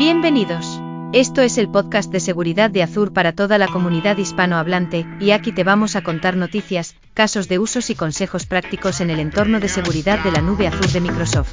[0.00, 0.80] Bienvenidos.
[1.12, 5.52] Esto es el podcast de seguridad de Azure para toda la comunidad hispanohablante, y aquí
[5.52, 9.68] te vamos a contar noticias, casos de usos y consejos prácticos en el entorno de
[9.68, 11.52] seguridad de la nube Azure de Microsoft.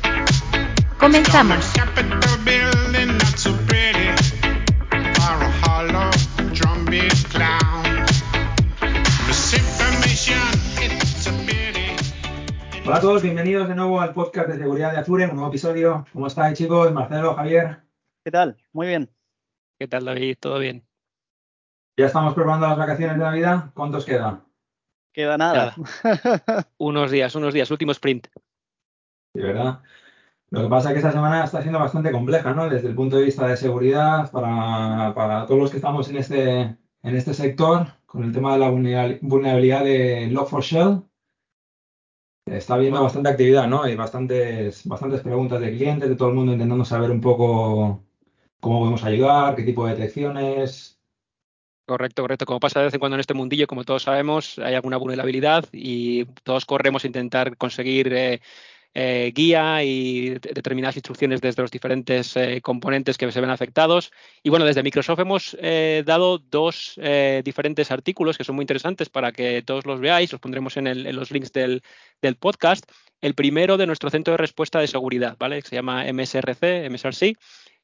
[0.98, 1.74] Comenzamos.
[12.86, 16.06] Hola a todos, bienvenidos de nuevo al podcast de seguridad de Azure, un nuevo episodio.
[16.14, 16.94] ¿Cómo estáis chicos?
[16.94, 17.87] Marcelo, Javier.
[18.28, 18.58] ¿Qué tal?
[18.74, 19.10] Muy bien.
[19.80, 20.36] ¿Qué tal David?
[20.42, 20.86] ¿Todo bien?
[21.98, 23.72] Ya estamos probando las vacaciones de Navidad.
[23.74, 24.44] ¿Cuántos queda?
[25.14, 25.74] Queda nada.
[26.78, 28.28] unos días, unos días, último sprint.
[29.34, 29.80] Sí, ¿verdad?
[30.50, 32.68] Lo que pasa es que esta semana está siendo bastante compleja, ¿no?
[32.68, 36.60] Desde el punto de vista de seguridad, para, para todos los que estamos en este,
[36.64, 38.70] en este sector, con el tema de la
[39.22, 41.02] vulnerabilidad de Log4Shell,
[42.46, 43.84] Está habiendo bastante actividad, ¿no?
[43.84, 48.07] Hay bastantes, bastantes preguntas de clientes, de todo el mundo intentando saber un poco
[48.68, 50.98] cómo podemos ayudar, qué tipo de detecciones.
[51.88, 52.46] Correcto, correcto.
[52.46, 55.64] Como pasa de vez en cuando en este mundillo, como todos sabemos, hay alguna vulnerabilidad
[55.72, 58.42] y todos corremos a intentar conseguir eh,
[58.94, 64.12] eh, guía y determinadas instrucciones desde los diferentes eh, componentes que se ven afectados.
[64.44, 65.58] Y bueno, desde Microsoft hemos
[66.06, 67.00] dado dos
[67.46, 70.34] diferentes artículos que son muy interesantes para que todos los veáis.
[70.34, 71.82] Los pondremos en, los links del,
[72.38, 72.84] podcast.
[73.22, 75.62] El primero de nuestro centro de respuesta de seguridad, ¿vale?
[75.62, 77.38] Se llama MSRC, MSRC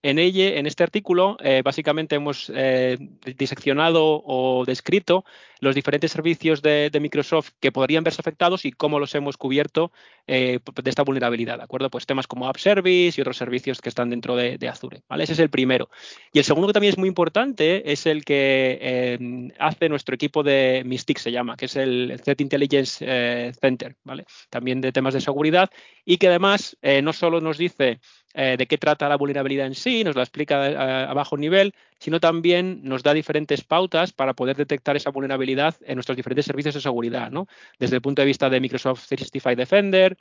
[0.04, 2.98] en, ella, en este artículo, eh, básicamente hemos eh,
[3.38, 5.26] diseccionado o descrito
[5.64, 9.92] los diferentes servicios de, Microsoft que podrían verse afectados y cómo los hemos cubierto
[10.28, 11.90] eh, de esta vulnerabilidad, ¿de acuerdo?
[11.90, 15.24] Pues temas como App Service y otros servicios que están dentro de, Azure, ¿vale?
[15.24, 15.90] Ese es el primero.
[16.32, 20.84] Y el segundo que también es muy importante es el que hace nuestro equipo de
[20.86, 24.26] Mystic, se llama, que es el Threat Intelligence Center, ¿vale?
[24.50, 25.70] También de temas de seguridad
[26.06, 28.00] y que además no solo nos dice
[28.36, 31.76] eh, de qué trata la vulnerabilidad en sí, nos la explica eh, a, bajo nivel,
[32.04, 36.76] sino también nos da diferentes pautas para poder detectar esa vulnerabilidad en nuestros diferentes servicios
[36.76, 37.48] de seguridad, ¿no?
[37.80, 40.18] Desde el punto de vista de Microsoft 365 Defender,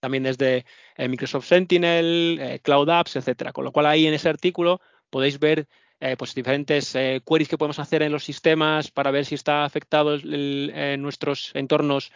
[0.00, 0.66] también desde
[0.96, 3.52] eh, Microsoft Sentinel, Cloud Apps, etcétera.
[3.52, 5.68] Con lo cual ahí en ese artículo podéis ver
[6.18, 6.94] pues diferentes
[7.24, 12.10] queries que podemos hacer en los sistemas para ver si está afectado en nuestros entornos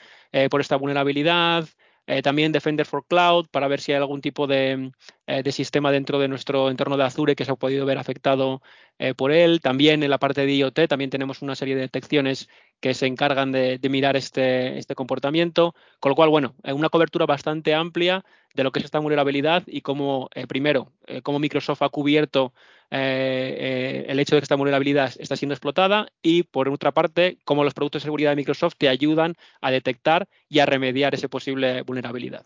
[0.51, 1.69] por esta vulnerabilidad,
[2.07, 4.93] eh, también Defender for Cloud para ver si hay algún tipo de,
[5.27, 8.63] eh, sistema dentro de nuestro entorno de Azure que se ha podido ver afectado
[8.99, 9.61] eh, por él.
[9.61, 12.49] También en la parte de IoT también tenemos una serie de detecciones
[12.81, 15.75] que se encargan de, mirar este, este, comportamiento.
[15.99, 19.81] Con lo cual, bueno, una cobertura bastante amplia de lo que es esta vulnerabilidad y
[19.81, 20.93] cómo, primero,
[21.23, 22.53] cómo Microsoft ha cubierto
[22.91, 27.75] el hecho de que esta vulnerabilidad está siendo explotada y, por otra parte, cómo los
[27.75, 32.45] productos de seguridad de Microsoft te ayudan a detectar y a remediar esa posible vulnerabilidad.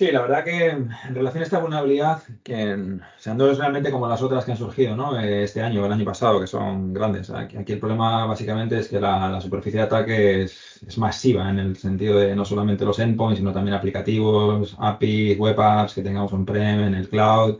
[0.00, 3.90] Sí, la verdad que en relación a esta vulnerabilidad, que o sea, no es realmente
[3.90, 5.20] como las otras que han surgido ¿no?
[5.20, 7.28] este año o el año pasado, que son grandes.
[7.28, 12.18] Aquí, el problema básicamente es que la, superficie de ataque es, masiva en el sentido
[12.18, 16.94] de no solamente los endpoints, sino también aplicativos, APIs, web apps que tengamos on-prem, en
[16.94, 17.58] el cloud.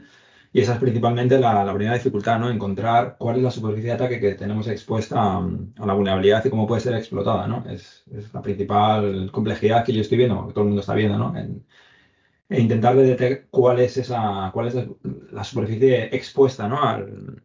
[0.50, 2.48] Y esa es principalmente la, primera dificultad, ¿no?
[2.48, 6.66] Encontrar cuál es la superficie de ataque que tenemos expuesta a, la vulnerabilidad y cómo
[6.66, 7.64] puede ser explotada, ¿no?
[7.68, 8.02] Es,
[8.32, 11.34] la principal complejidad que yo estoy viendo, que todo el mundo está viendo, ¿no?
[12.50, 14.74] E intentar detectar cuál es esa, cuál es
[15.32, 16.82] la superficie expuesta, ¿no?
[16.82, 17.42] Al,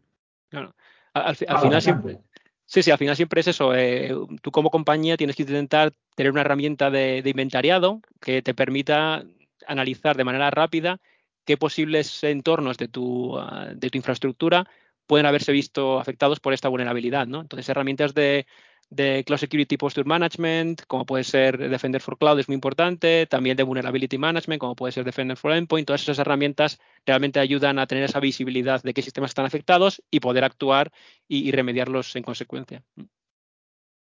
[0.50, 0.76] claro.
[1.14, 2.20] Al, final siempre.
[2.66, 3.76] Sí, sí, al final siempre es eso.
[3.76, 4.12] Eh,
[4.42, 9.24] tú como compañía tienes que intentar tener una herramienta de, inventariado que te permita
[9.68, 11.00] analizar de manera rápida
[11.46, 14.68] qué posibles entornos de tu, ah, de tu infraestructura
[15.06, 17.28] pueden haberse visto afectados por esta vulnerabilidad.
[17.28, 17.42] ¿no?
[17.42, 18.48] Entonces, herramientas de,
[18.90, 23.57] de Cloud Security Posture Management, como puede ser Defender for Cloud, es muy importante, también
[23.57, 27.88] de Vulnerability Management, como puede ser Defender for Endpoint, todas esas herramientas realmente ayudan a
[27.88, 30.91] tener esa visibilidad de qué sistemas están afectados y poder actuar
[31.28, 32.84] y, remediarlos en consecuencia.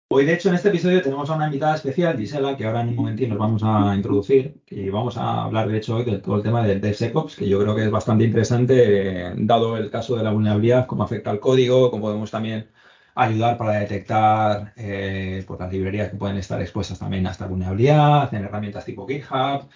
[0.08, 2.90] Hoy, de hecho, en este episodio tenemos a una invitada especial, Gisela, que ahora en
[2.90, 6.36] un momentito nos vamos a introducir y vamos a hablar, de hecho, hoy de todo
[6.36, 10.16] el tema del DevSecOps, que yo creo que es bastante interesante, eh, dado el caso
[10.16, 12.68] de la vulnerabilidad, cómo afecta al código, cómo podemos también
[13.14, 18.32] ayudar para detectar eh, pues, las librerías que pueden estar expuestas también a esta vulnerabilidad,
[18.34, 19.68] en herramientas tipo GitHub.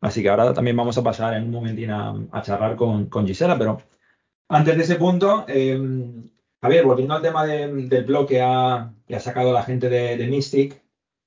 [0.00, 3.80] Así que ahora también vamos a pasar en un momentín a, charlar con, Gisela, pero
[4.48, 5.78] antes de ese punto, eh,
[6.60, 10.82] Javier, volviendo al tema del blog que ha, sacado la gente de, Mystic,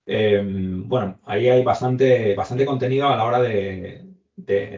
[0.05, 4.03] eh, bueno, ahí hay bastante, bastante contenido a la hora de,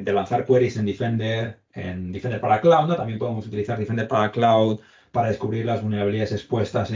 [0.05, 2.95] lanzar queries en Defender, en Defender para Cloud.
[2.95, 4.79] También podemos utilizar Defender para Cloud
[5.11, 6.91] para descubrir las vulnerabilidades expuestas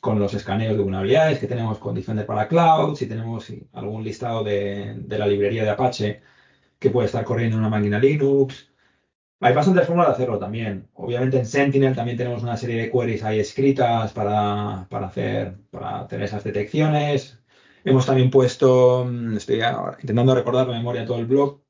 [0.00, 4.44] con los escaneos de vulnerabilidades que tenemos con Defender para Cloud, si tenemos algún listado
[4.44, 6.22] de, la librería de Apache
[6.78, 8.70] que puede estar corriendo en una máquina Linux.
[9.40, 10.88] Hay bastantes formas de hacerlo también.
[10.94, 16.00] Obviamente en Sentinel también tenemos una serie de queries ahí escritas para, para hacer, para
[16.00, 17.40] hacer esas detecciones.
[17.84, 19.60] Hemos también puesto, mm, estoy
[20.00, 21.60] intentando recordar la memoria todo el blog,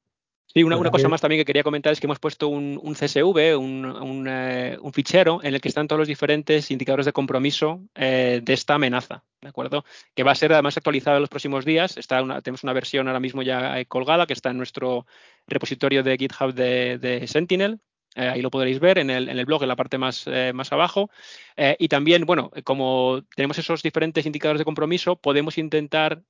[0.47, 2.95] Sí, una, una, cosa más también que quería comentar es que hemos puesto un, un
[2.95, 7.83] CSV, un, eh, un, fichero en el que están todos los diferentes indicadores de compromiso
[7.95, 9.85] eh, de esta amenaza, ¿de acuerdo?
[10.15, 11.99] Que va a ser además actualizado en los próximos días.
[11.99, 15.07] Está tenemos una versión ahora mismo ya eh, colgada que está en nuestro
[15.47, 17.81] repositorio de GitHub de, de Sentinel,
[18.17, 20.53] eh, ahí lo podréis ver en el, en el, blog, en la parte más, eh,
[20.55, 21.11] más abajo.
[21.55, 26.23] Eh, y también, bueno, como tenemos esos diferentes indicadores de compromiso, podemos intentar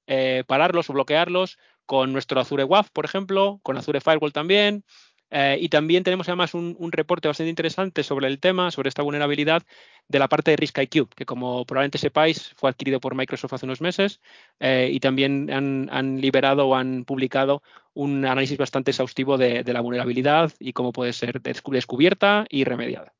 [0.46, 4.84] pararlos o bloquearlos con nuestro Azure WAF, por ejemplo, con Azure Firewall también,
[5.30, 9.62] eh, y también tenemos además un, reporte bastante interesante sobre el tema, sobre esta vulnerabilidad
[10.08, 13.66] de la parte de Risk IQ, que como probablemente sepáis fue adquirido por Microsoft hace
[13.66, 14.20] unos meses
[14.60, 17.62] eh, y también han, liberado o han publicado
[17.92, 23.12] un análisis bastante exhaustivo de, la vulnerabilidad y cómo puede ser descubierta y remediada.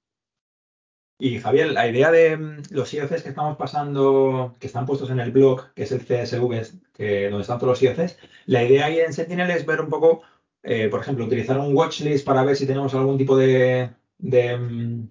[1.18, 5.20] Y Javier, la idea de mm, los IOCs que estamos pasando, que están puestos en
[5.20, 9.00] el blog, que es el CSV, que, donde están todos los IOCs, la idea ahí
[9.00, 10.22] en Sentinel es ver un poco
[10.68, 15.08] eh, por ejemplo, utilizar un watchlist para ver si tenemos algún tipo de, de, mm,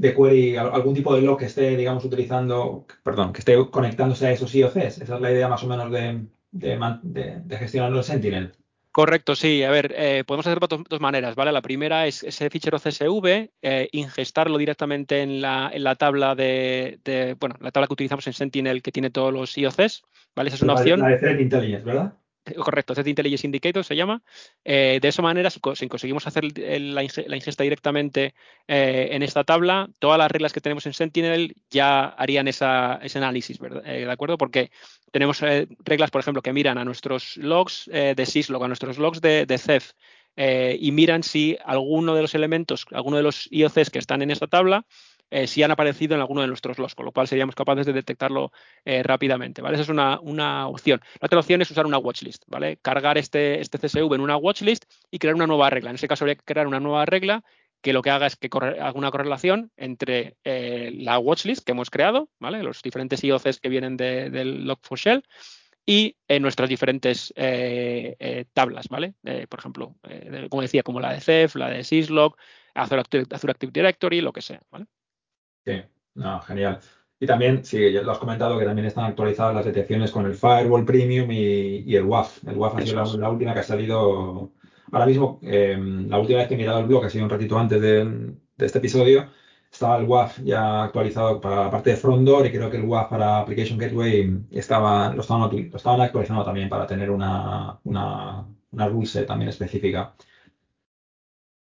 [0.00, 4.52] query, algún tipo de log que esté, digamos, utilizando, perdón, que esté conectándose a esos
[4.54, 4.76] IOCs.
[5.02, 8.52] Esa es la idea más o menos de, de, gestionarlo en Sentinel.
[8.92, 9.62] Correcto, sí.
[9.62, 11.52] A ver, eh, podemos hacerlo de dos, maneras, ¿vale?
[11.52, 17.36] La primera es ese fichero CSV, eh, ingestarlo directamente en la, en la tabla de,
[17.38, 20.02] bueno, la tabla que utilizamos en Sentinel que tiene todos los IOCs,
[20.34, 20.48] ¿vale?
[20.48, 21.00] Esa es una opción.
[21.00, 22.14] La de Threat Intelligence, ¿verdad?
[22.64, 24.22] Correcto, Threat Intelligence Indicator se llama.
[24.64, 28.34] Eh, de esa manera, si, conseguimos hacer la, ingesta directamente
[28.66, 33.58] eh, en esta tabla, todas las reglas que tenemos en Sentinel ya harían ese análisis,
[33.84, 34.38] eh, ¿De acuerdo?
[34.38, 34.70] Porque
[35.12, 39.46] tenemos reglas, por ejemplo, que miran a nuestros logs de syslog, a nuestros logs de,
[39.46, 39.92] de CEF,
[40.36, 44.46] y miran si alguno de los elementos, alguno de los IOCs que están en esta
[44.46, 44.84] tabla,
[45.30, 47.92] eh, si han aparecido en alguno de nuestros logs, con lo cual seríamos capaces de
[47.92, 48.52] detectarlo
[48.84, 49.60] eh, rápidamente.
[49.60, 49.74] ¿vale?
[49.74, 51.00] Esa es una, opción.
[51.20, 52.78] La otra opción es usar una watchlist, ¿vale?
[52.78, 55.90] Cargar este, este CSV en una watchlist y crear una nueva regla.
[55.90, 57.44] En este caso habría que crear una nueva regla
[57.80, 61.90] que lo que haga es que haga una correlación entre eh, la watchlist que hemos
[61.90, 62.62] creado, ¿vale?
[62.62, 65.22] Los diferentes IOCs que vienen del Log4Shell
[65.86, 67.32] y en nuestras diferentes
[68.52, 69.14] tablas, ¿vale?
[69.48, 69.94] por ejemplo,
[70.50, 72.36] como decía, como la de Ceph, la de Syslog,
[72.74, 74.86] Azure Active Directory, lo que sea, ¿vale?
[75.68, 75.82] Sí,
[76.14, 76.80] no, genial.
[77.20, 80.34] Y también, sí, ya lo has comentado que también están actualizadas las detecciones con el
[80.34, 82.46] Firewall Premium y, el WAF.
[82.46, 84.52] El WAF ha sido la, última que ha salido.
[84.92, 87.58] Ahora mismo, em, la última vez que he mirado el blog, ha sido un ratito
[87.58, 89.26] antes de, este episodio,
[89.70, 92.84] estaba el WAF ya actualizado para la parte de front door y creo que el
[92.84, 98.46] WAF para Application Gateway estaba, lo, estaban, lo estaban actualizando también para tener una, una,
[98.70, 100.14] una rule set también específica.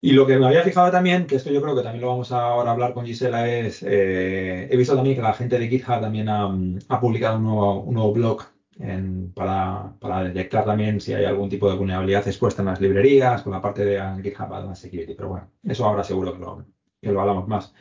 [0.01, 2.31] Y lo que me había fijado también, que esto yo creo que también lo vamos
[2.31, 6.01] a ahora hablar con Gisela, es, eh, he visto también que la gente de GitHub
[6.01, 6.49] también ha,
[7.01, 8.43] publicado un nuevo, blog
[9.35, 13.63] para, detectar también si hay algún tipo de vulnerabilidad expuesta en las librerías, con la
[13.63, 15.15] parte de GitHub Advanced Security.
[15.15, 16.65] Pero bueno, eso ahora seguro que lo,
[17.01, 17.75] que lo hablamos más.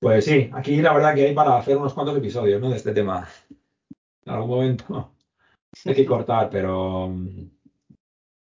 [0.00, 2.70] Pues sí, aquí la verdad que hay para hacer unos cuantos episodios ¿no?
[2.70, 3.28] de este tema.
[4.24, 5.12] En algún momento
[5.84, 7.14] hay que cortar, pero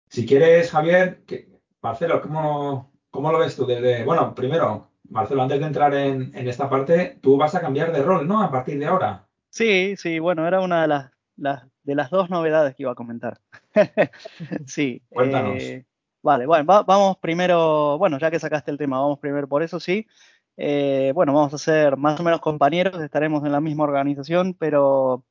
[0.08, 1.53] si quieres, Javier, que,
[1.84, 3.66] Marcelo, ¿cómo, ¿cómo, lo ves tú?
[3.66, 8.02] Desde, bueno, primero, Marcelo, antes de entrar en, esta parte, tú vas a cambiar de
[8.02, 8.42] rol, ¿no?
[8.42, 9.28] A partir de ahora.
[9.50, 13.38] Sí, sí, bueno, era una de las, de las dos novedades que iba a comentar.
[14.66, 15.02] sí.
[15.10, 15.62] Cuéntanos.
[15.62, 15.84] Eh,
[16.22, 20.06] vale, bueno, vamos primero, bueno, ya que sacaste el tema, vamos primero por eso, sí.
[20.56, 25.22] Eh, bueno, vamos a ser más o menos compañeros, estaremos en la misma organización, pero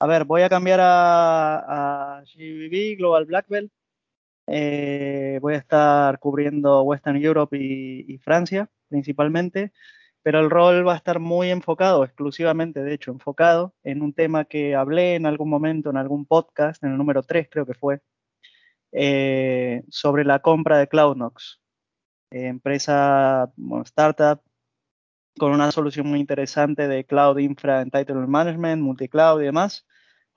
[0.00, 3.70] a ver, voy a cambiar a, a GBB, Global Black Belt,
[4.46, 9.72] eh, voy a estar cubriendo Western Europe y, Francia principalmente,
[10.22, 14.44] pero el rol va a estar muy enfocado, exclusivamente, de hecho, enfocado en un tema
[14.44, 18.00] que hablé en algún momento, en algún podcast, en el número 3 creo que fue,
[18.92, 21.60] eh, sobre la compra de CloudNox,
[22.30, 23.52] empresa,
[23.84, 24.42] startup,
[25.38, 29.86] con una solución muy interesante de Cloud Infra Entitlement Management, multicloud y demás.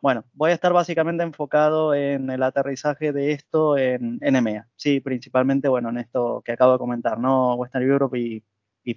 [0.01, 4.70] Bueno, voy a estar básicamente enfocado en el aterrizaje de esto en, en EMEA.
[4.77, 7.56] Sí, principalmente, bueno, en esto que acabo de comentar, ¿no?
[7.56, 8.44] Western Europe y,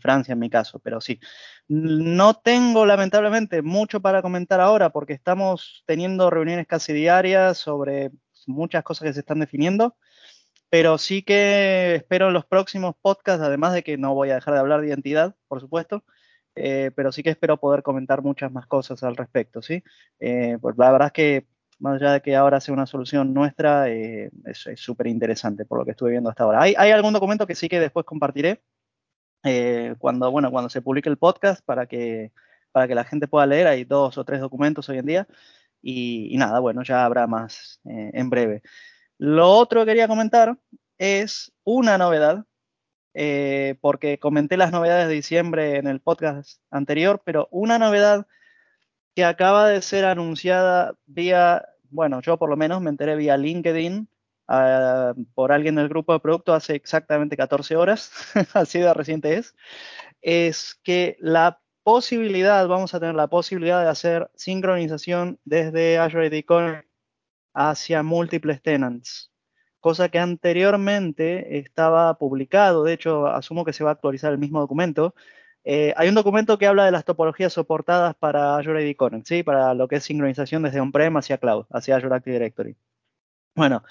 [0.00, 1.20] Francia en mi caso, pero sí.
[1.68, 8.10] No tengo lamentablemente mucho para comentar ahora porque estamos teniendo reuniones casi diarias sobre
[8.46, 9.94] muchas cosas que se están definiendo,
[10.70, 14.54] pero sí que espero en los próximos podcasts, además de que no voy a dejar
[14.54, 16.04] de hablar de identidad, por supuesto,
[16.54, 19.82] eh, pero sí que espero poder comentar muchas más cosas al respecto, ¿sí?
[20.20, 21.46] Eh, pues la verdad es que
[21.82, 25.84] más allá de que ahora sea una solución nuestra, eh, es súper interesante por lo
[25.84, 26.62] que estuve viendo hasta ahora.
[26.62, 28.62] Hay, algún documento que sí que después compartiré
[29.42, 32.30] eh, cuando, bueno, cuando se publique el podcast para que,
[32.70, 33.66] para que la gente pueda leer.
[33.66, 35.28] Hay dos o tres documentos hoy en día
[35.82, 38.62] y, y nada, bueno, ya habrá más eh, en breve.
[39.18, 40.56] Lo otro que quería comentar
[40.98, 42.44] es una novedad
[43.14, 48.26] eh, porque comenté las novedades de diciembre en el podcast anterior, pero una novedad
[49.14, 54.08] que acaba de ser anunciada vía, bueno, yo por lo menos me enteré vía LinkedIn
[54.48, 58.10] uh, por alguien del grupo de producto hace exactamente 14 horas,
[58.54, 59.54] así de reciente es,
[60.22, 66.44] es que la posibilidad, vamos a tener la posibilidad de hacer sincronización desde Azure AD
[66.46, 66.88] Connect
[67.54, 69.31] hacia múltiples tenants
[69.82, 74.60] cosa que anteriormente estaba publicado, de hecho asumo que se va a actualizar el mismo
[74.60, 75.14] documento.
[75.64, 79.42] Eh, hay un documento que habla de las topologías soportadas para Azure AD Connect, ¿sí?
[79.42, 82.76] para lo que es sincronización desde on-prem hacia cloud, hacia Azure Active Directory.
[83.56, 83.82] Bueno,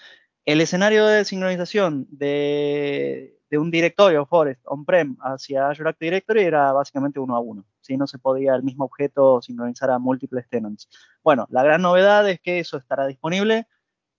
[0.46, 6.72] el escenario de sincronización de, de un directorio Forest on-prem hacia Azure Active Directory era
[6.72, 7.66] básicamente uno a uno.
[7.82, 7.98] ¿sí?
[7.98, 10.90] No se podía el mismo objeto sincronizar a múltiples tenants.
[11.22, 13.68] Bueno, la gran novedad es que eso estará disponible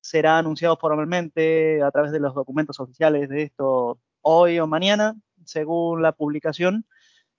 [0.03, 6.03] será anunciado formalmente a través de los documentos oficiales de esto hoy o mañana, según
[6.03, 6.85] la publicación.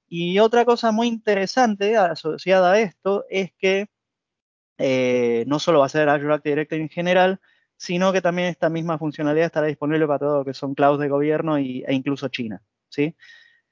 [0.08, 3.90] Y otra cosa muy interesante asociada a esto es que
[4.78, 7.42] eh, no solo va a ser Azure Active Directory en general,
[7.78, 11.10] sino que también esta misma funcionalidad estará disponible para todo lo que son clouds de
[11.10, 12.62] gobierno e incluso China.
[12.90, 13.16] ¿sí?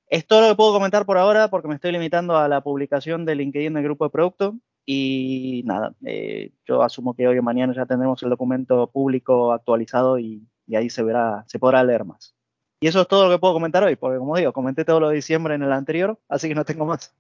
[0.08, 3.24] Es todo lo que puedo comentar por ahora porque me estoy limitando a la publicación
[3.24, 4.58] de LinkedIn del grupo de producto.
[4.86, 10.18] Y nada, eh, yo asumo que hoy o mañana ya tendremos el documento público actualizado
[10.18, 12.36] y, y, ahí se verá, se podrá leer más.
[12.80, 15.10] Y eso es todo lo que puedo comentar hoy, porque como digo, comenté todo lo
[15.10, 17.16] de diciembre en el anterior, así que no tengo más.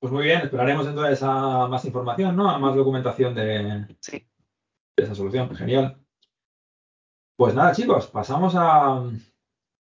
[0.00, 2.50] Pues muy bien, esperaremos entonces a más información, ¿no?
[2.50, 4.26] A más documentación de, sí.
[4.96, 5.54] de esa solución.
[5.54, 5.98] Genial.
[7.36, 9.02] Pues nada, chicos, pasamos a,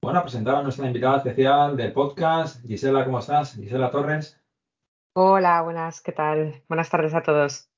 [0.02, 2.64] bueno, a presentar a nuestra invitada especial del podcast.
[2.66, 3.56] Gisela, ¿cómo estás?
[3.56, 4.43] Gisela Torres.
[5.16, 6.64] Hola, buenas, ¿qué tal?
[6.68, 7.70] Buenas tardes a todos.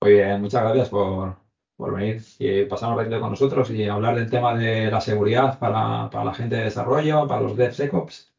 [0.00, 1.36] Muy bien, muchas gracias por,
[1.76, 5.56] por venir y pasar un ratito con nosotros y hablar del tema de la seguridad
[5.58, 8.34] para, para la gente de desarrollo, para los DevSecOps.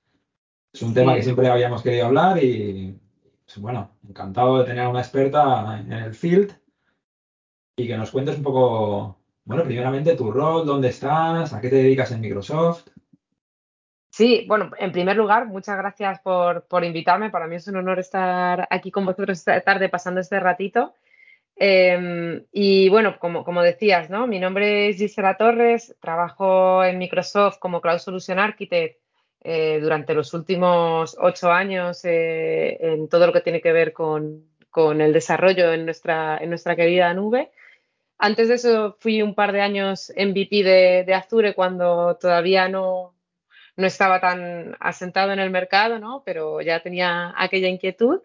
[0.74, 3.00] Es un tema que siempre habíamos querido hablar y,
[3.46, 6.54] pues, bueno, encantado de tener a una experta en el field
[7.78, 11.78] y que nos cuentes un poco, bueno, primeramente tu rol, dónde estás, a qué te
[11.78, 12.88] dedicas en Microsoft.
[14.16, 17.32] Sí, bueno, en primer lugar, muchas gracias por, por, invitarme.
[17.32, 20.94] Para mí es un honor estar aquí con vosotros esta tarde pasando este ratito.
[21.56, 24.28] Eh, y bueno, como, como, decías, ¿no?
[24.28, 29.00] Mi nombre es Gisela Torres, trabajo en Microsoft como Cloud Solution Architect
[29.42, 34.46] eh, durante los últimos ocho años eh, en todo lo que tiene que ver con,
[34.70, 37.50] con el desarrollo en nuestra, en nuestra querida nube.
[38.20, 43.16] Antes de eso fui un par de años MVP de, de Azure cuando todavía no,
[43.76, 46.24] no estaba tan asentado en el mercado, ¿no?
[46.26, 48.22] Pero ya tenía aquella inquietud.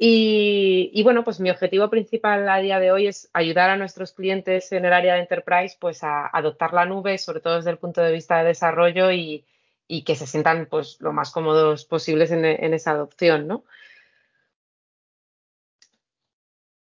[0.00, 4.70] Y, bueno, pues mi objetivo principal a día de hoy es ayudar a nuestros clientes
[4.70, 8.00] en el área de enterprise pues a adoptar la nube, sobre todo desde el punto
[8.00, 9.44] de vista de desarrollo y,
[9.88, 13.64] y que se sientan pues lo más cómodos posibles en, en esa adopción, ¿no?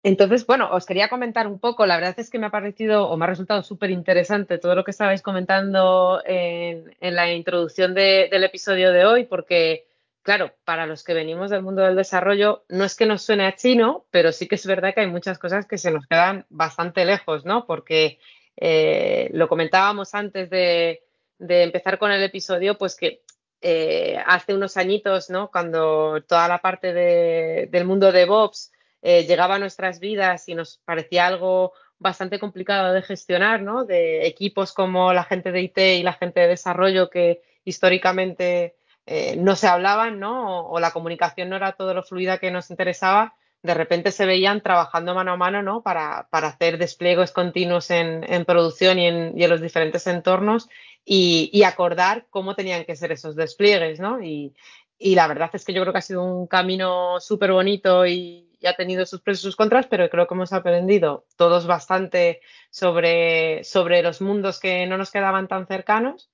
[0.02, 3.16] Entonces, bueno, os quería comentar un poco, la verdad es que me ha parecido o
[3.19, 8.45] me ha resultado súper interesante todo lo que estabais comentando en, la introducción de, del
[8.45, 9.88] episodio de hoy, porque,
[10.23, 13.57] claro, para los que venimos del mundo del desarrollo, no es que nos suene a
[13.57, 17.04] chino, pero sí que es verdad que hay muchas cosas que se nos quedan bastante
[17.04, 17.66] lejos, ¿no?
[17.66, 18.19] Porque
[18.57, 21.02] eh, lo comentábamos antes de,
[21.38, 23.23] empezar con el episodio, pues que
[23.61, 25.50] eh, hace unos añitos, ¿no?
[25.50, 30.54] Cuando toda la parte de, del mundo de DevOps eh, llegaba a nuestras vidas y
[30.54, 33.85] nos parecía algo bastante complicado de gestionar, ¿no?
[33.85, 38.76] De equipos como la gente de IT y la gente de desarrollo que históricamente
[39.07, 40.66] eh, no se hablaban, ¿no?
[40.66, 44.62] O, la comunicación no era todo lo fluida que nos interesaba, de repente se veían
[44.62, 45.83] trabajando mano a mano, ¿no?
[45.83, 50.69] Para, para hacer despliegues continuos en, en producción y en, y los diferentes entornos
[51.04, 54.23] y, y, acordar cómo tenían que ser esos despliegues, ¿no?
[54.23, 54.54] Y,
[54.99, 58.50] y la verdad es que yo creo que ha sido un camino súper bonito y,
[58.61, 62.40] y ha tenido sus pros y sus contras, pero creo que hemos aprendido todos bastante
[62.71, 66.31] sobre, sobre los mundos que no nos quedaban tan cercanos.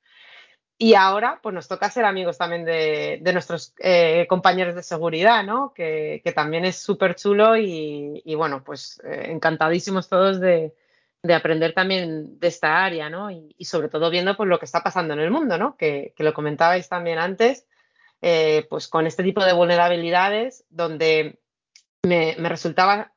[0.78, 5.42] Y ahora, pues nos toca ser amigos también de, de nuestros eh, compañeros de seguridad,
[5.42, 5.72] ¿no?
[5.72, 10.74] Que, que también es súper chulo y, bueno, pues eh, encantadísimos todos de,
[11.22, 13.30] de, aprender también de esta área, ¿no?
[13.30, 15.76] Y, y, sobre todo viendo pues lo que está pasando en el mundo, ¿no?
[15.78, 17.66] Que, que lo comentabais también antes,
[18.20, 21.38] eh, pues con este tipo de vulnerabilidades donde
[22.06, 23.12] me, resultaba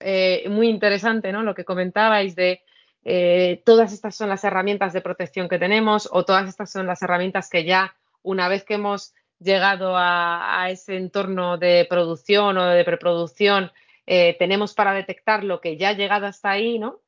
[0.00, 1.42] eh, muy interesante, ¿no?
[1.42, 2.62] Lo que comentabais de
[3.04, 7.02] eh, todas estas son las herramientas de protección que tenemos o todas estas son las
[7.02, 12.84] herramientas que ya una vez que hemos llegado a, ese entorno de producción o de
[12.84, 13.72] preproducción,
[14.06, 17.00] eh, tenemos para detectar lo que ya ha llegado hasta ahí, ¿no?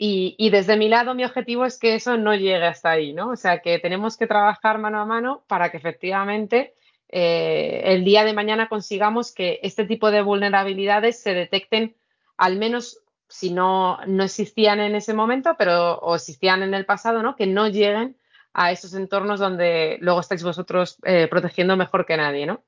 [0.00, 3.30] Y, desde mi lado, mi objetivo es que eso no llegue hasta ahí, ¿no?
[3.30, 6.74] O sea, que tenemos que trabajar mano a mano para que efectivamente
[7.08, 11.96] eh, el día de mañana consigamos que este tipo de vulnerabilidades se detecten
[12.36, 17.22] al menos si no, no existían en ese momento, pero o existían en el pasado,
[17.22, 17.36] ¿no?
[17.36, 18.16] Que no lleguen
[18.54, 22.64] a esos entornos donde luego estáis vosotros eh, protegiendo mejor que nadie, ¿no?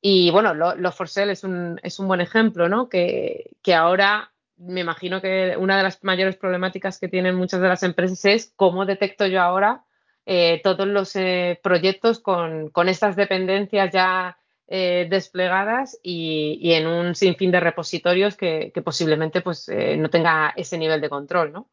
[0.00, 2.88] Y bueno, lo, lo es un, es un buen ejemplo, ¿no?
[2.88, 7.68] Que, que ahora me imagino que una de las mayores problemáticas que tienen muchas de
[7.68, 9.84] las empresas es cómo detecto yo ahora
[10.30, 17.50] eh, todos los eh, proyectos con, estas dependencias ya eh, desplegadas y, en un sinfín
[17.50, 21.52] de repositorios que, posiblemente pues, no tenga ese nivel de control.
[21.54, 21.70] ¿no?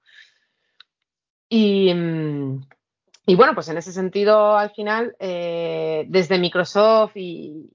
[1.49, 2.65] Y, mm,
[3.35, 7.67] bueno, pues en ese sentido, al final, desde Microsoft y,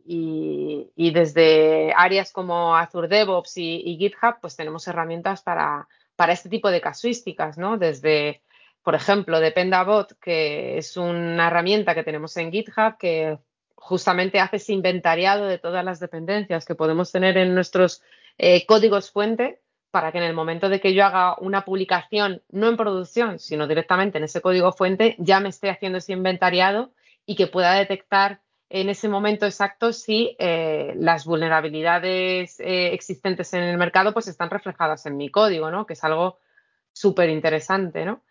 [0.96, 6.80] desde áreas como Azure DevOps y, GitHub, pues tenemos herramientas para, para, este tipo de
[6.80, 7.76] casuísticas, ¿no?
[7.76, 8.40] Desde,
[8.82, 13.38] por ejemplo, Dependabot, que es una herramienta que tenemos en GitHub que
[13.74, 18.02] justamente hace ese inventariado de todas las dependencias que podemos tener en nuestros
[18.38, 19.60] eh, códigos fuente
[19.90, 23.66] para que en el momento de que yo haga una publicación, no en producción, sino
[23.66, 26.92] directamente en ese código fuente, ya me esté haciendo ese inventariado
[27.26, 33.64] y que pueda detectar en ese momento exacto si eh, las vulnerabilidades eh, existentes en
[33.64, 35.86] el mercado pues están reflejadas en mi código, ¿no?
[35.86, 36.38] Que es algo
[36.92, 38.22] súper interesante, ¿no?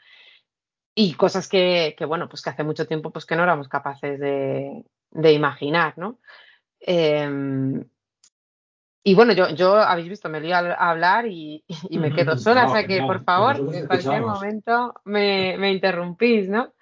[1.01, 4.83] Y cosas que, bueno, pues que hace mucho tiempo pues que no éramos capaces de,
[5.31, 6.19] imaginar, ¿no?
[6.77, 7.85] Em,
[9.01, 12.73] y bueno, yo, yo habéis visto, me lío a hablar y, me quedo sola, o
[12.73, 16.73] sea que por favor, en cualquier momento me, interrumpís, ¿no?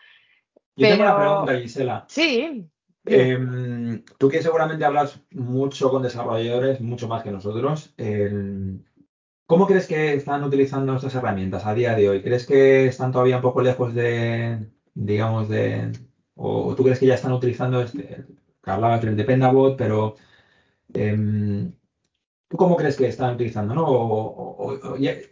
[0.75, 2.05] Yo tengo una pregunta, Gisela.
[2.07, 2.67] Sí.
[3.05, 7.93] Em, tú que seguramente hablas mucho con desarrolladores, mucho más que nosotros,
[9.47, 12.21] ¿cómo crees que están utilizando estas herramientas a día de hoy?
[12.21, 15.91] ¿Crees que están todavía un poco lejos de, digamos, de...
[16.35, 18.25] o tú crees que ya están utilizando este,
[18.63, 20.15] que hablabas del Dependabot, pero...
[20.93, 21.73] Em,
[22.49, 23.73] ¿Tú cómo crees que están utilizando?
[23.75, 23.85] ¿no?
[23.87, 24.77] O,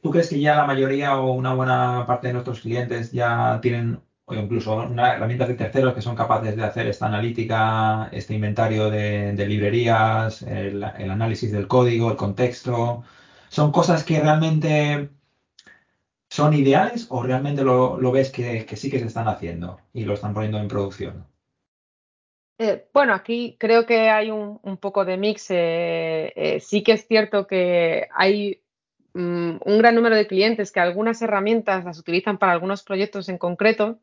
[0.02, 4.02] ¿Tú crees que ya la mayoría o una buena parte de nuestros clientes ya tienen
[4.26, 9.34] o incluso herramientas de terceros que son capaces de hacer esta analítica, este inventario de,
[9.48, 13.04] librerías, el, análisis del código, el contexto?
[13.56, 15.12] ¿Son cosas que realmente
[16.30, 20.14] son ideales o realmente lo, ves que, que sí que se están haciendo y lo
[20.14, 21.26] están poniendo en producción?
[22.60, 25.52] Eh, bueno, aquí creo que hay un, poco de mix.
[25.52, 28.62] Eh, eh, sí que es cierto que hay
[29.14, 33.38] mm, un gran número de clientes que algunas herramientas las utilizan para algunos proyectos en
[33.38, 34.02] concreto,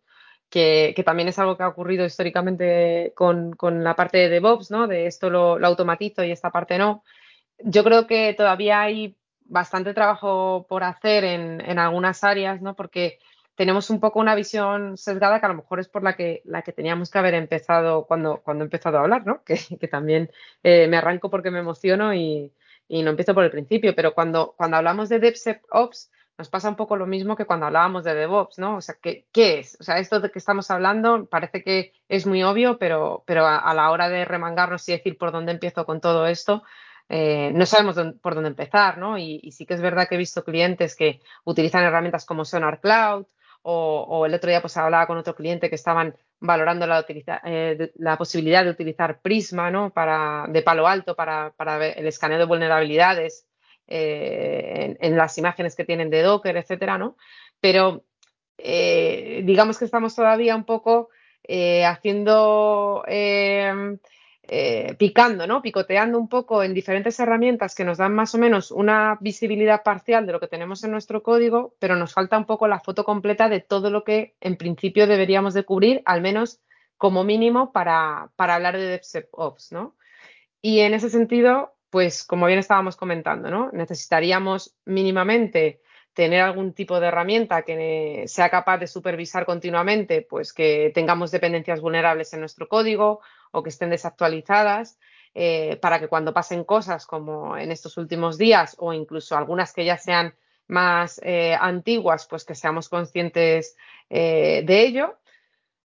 [0.48, 4.86] que, también es algo que ha ocurrido históricamente con, la parte de DevOps, ¿no?
[4.86, 7.04] De esto lo, automatizo y esta parte no.
[7.58, 9.14] Yo creo que todavía hay
[9.52, 12.74] bastante trabajo por hacer en, en algunas áreas, ¿no?
[12.74, 13.18] Porque
[13.54, 16.62] tenemos un poco una visión sesgada que a lo mejor es por la que, la
[16.62, 19.42] que teníamos que haber empezado cuando, cuando he empezado a hablar, ¿no?
[19.44, 20.30] Que, también
[20.62, 22.52] eh, me arranco porque me emociono y,
[22.88, 26.96] no empiezo por el principio, pero cuando, cuando hablamos de DevSecOps nos pasa un poco
[26.96, 28.76] lo mismo que cuando hablábamos de DevOps, ¿no?
[28.76, 29.76] O sea, ¿qué, qué es?
[29.80, 33.72] O sea, esto de que estamos hablando parece que es muy obvio, pero, pero a,
[33.74, 36.64] la hora de remangarnos y decir por dónde empiezo con todo esto,
[37.08, 39.18] eh, no sabemos por dónde empezar, ¿no?
[39.18, 43.26] Y, sí que es verdad que he visto clientes que utilizan herramientas como Sonar Cloud
[43.64, 47.04] o, el otro día pues hablaba con otro cliente que estaban valorando la,
[47.44, 49.92] eh, posibilidad de utilizar Prisma ¿no?
[50.48, 51.52] de palo alto para,
[51.94, 53.46] el escaneo de vulnerabilidades
[53.86, 57.16] eh, en, las imágenes que tienen de Docker, etcétera, ¿no?
[57.60, 58.04] Pero
[58.56, 61.10] digamos que estamos todavía un poco
[61.86, 63.04] haciendo
[64.54, 65.62] eh, picando, ¿no?
[65.62, 70.26] Picoteando un poco en diferentes herramientas que nos dan más o menos una visibilidad parcial
[70.26, 73.48] de lo que tenemos en nuestro código, pero nos falta un poco la foto completa
[73.48, 76.60] de todo lo que en principio deberíamos de cubrir, al menos
[76.98, 79.96] como mínimo para, hablar de DevSecOps, ¿no?
[80.60, 83.70] Y en ese sentido, pues como bien estábamos comentando, ¿no?
[83.72, 85.80] Necesitaríamos mínimamente
[86.12, 91.80] tener algún tipo de herramienta que sea capaz de supervisar continuamente, pues que tengamos dependencias
[91.80, 94.98] vulnerables en nuestro código o que estén desactualizadas,
[95.34, 99.84] eh, para que cuando pasen cosas como en estos últimos días o incluso algunas que
[99.84, 100.34] ya sean
[100.68, 103.76] más eh, antiguas, pues que seamos conscientes
[104.10, 105.18] eh, de ello.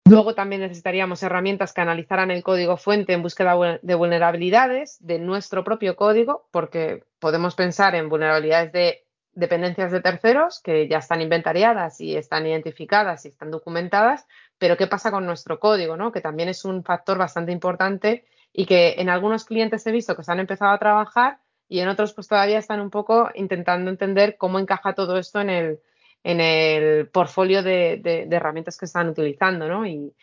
[0.06, 5.64] Luego también necesitaríamos herramientas que analizaran el código fuente en búsqueda de vulnerabilidades de nuestro
[5.64, 12.02] propio código, porque podemos pensar en vulnerabilidades de dependencias de terceros que ya están inventariadas
[12.02, 14.28] y están identificadas y están documentadas,
[14.64, 15.98] pero ¿qué pasa con nuestro código?
[15.98, 16.14] ¿no?
[16.14, 18.24] Que también es un factor bastante importante
[18.54, 21.90] y que en algunos clientes he visto que se han empezado a trabajar y en
[21.90, 25.80] otros pues todavía están un poco intentando entender cómo encaja todo esto en el,
[26.24, 29.86] en el portfolio de, herramientas que están utilizando, ¿no?
[29.86, 30.16] Y,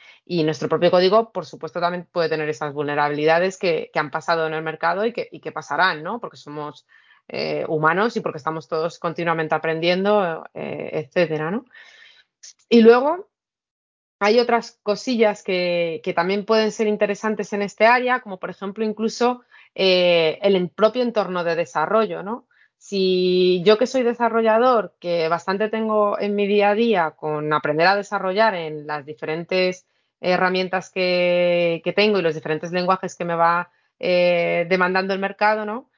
[0.43, 4.63] nuestro propio código, por supuesto, también puede tener esas vulnerabilidades que, han pasado en el
[4.63, 6.19] mercado y que, pasarán, ¿no?
[6.19, 6.87] Porque somos
[7.29, 11.67] eh, humanos y porque estamos todos continuamente aprendiendo, eh, etcétera, ¿no?
[12.71, 13.29] Y luego
[14.21, 19.43] hay otras cosillas que, también pueden ser interesantes en este área, como por ejemplo incluso
[19.75, 22.47] eh, el propio entorno de desarrollo, ¿no?
[22.77, 27.87] Si yo que soy desarrollador, que bastante tengo en mi día a día con aprender
[27.87, 29.87] a desarrollar en las diferentes
[30.21, 35.91] herramientas que, tengo y los diferentes lenguajes que me va eh, demandando el mercado, ¿no?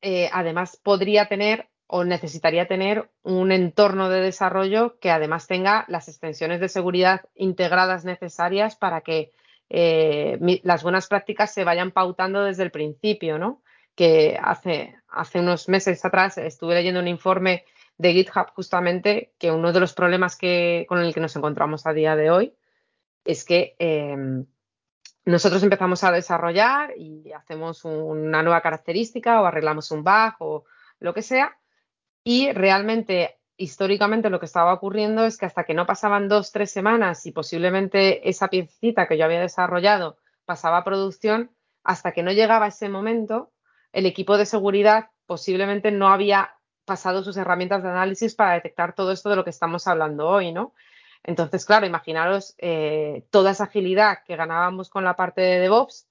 [0.00, 6.08] Eh, además podría tener o necesitaría tener un entorno de desarrollo que además tenga las
[6.08, 9.32] extensiones de seguridad integradas necesarias para que
[9.70, 13.62] eh, las buenas prácticas se vayan pautando desde el principio, ¿no?
[13.94, 17.64] que hace, hace unos meses atrás estuve leyendo un informe
[17.96, 21.92] de GitHub justamente que uno de los problemas que, con el que nos encontramos a
[21.92, 22.54] día de hoy
[23.24, 24.46] es que em,
[25.24, 30.64] nosotros empezamos a desarrollar y hacemos una nueva característica o arreglamos un bug o
[31.00, 31.58] lo que sea
[32.24, 36.70] y realmente históricamente lo que estaba ocurriendo es que hasta que no pasaban dos, tres
[36.70, 41.50] semanas y posiblemente esa piecita que yo había desarrollado pasaba a producción,
[41.82, 43.52] hasta que no llegaba ese momento,
[43.92, 46.54] el equipo de seguridad posiblemente no había
[46.84, 50.52] pasado sus herramientas de análisis para detectar todo esto de lo que estamos hablando hoy,
[50.52, 50.72] ¿no?
[51.22, 56.07] Entonces, claro, imaginaros eh, toda esa agilidad que ganábamos con la parte de DevOps,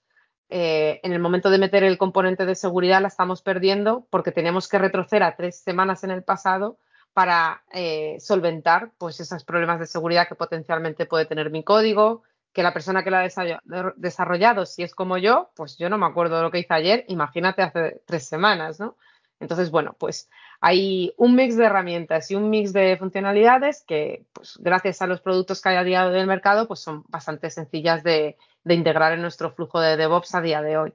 [0.50, 4.68] eh, en el momento de meter el componente de seguridad la estamos perdiendo porque tenemos
[4.68, 6.78] que retroceder a tres semanas en el pasado
[7.14, 12.64] para eh, solventar pues esos problemas de seguridad que potencialmente puede tener mi código, que
[12.64, 16.38] la persona que la ha desarrollado, si es como yo, pues yo no me acuerdo
[16.38, 18.96] de lo que hice ayer, imagínate hace tres semanas, ¿no?
[19.40, 20.30] Entonces, bueno, pues
[20.62, 25.22] hay un mix de herramientas y un mix de funcionalidades que, pues gracias a los
[25.22, 28.38] productos que hay a día del mercado, pues son bastante sencillas de,
[28.74, 30.94] integrar en nuestro flujo de DevOps a día de hoy.